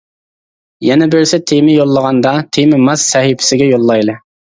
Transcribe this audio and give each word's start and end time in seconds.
يەنە 0.85 1.07
بىرسى 1.15 1.37
تېما 1.51 1.75
يوللىغاندا 1.75 2.31
تېما 2.59 2.79
ماس 2.87 3.05
سەھىپىسىگە 3.11 3.69
يوللايلى. 3.73 4.17